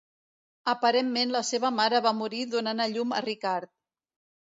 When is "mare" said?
1.81-2.01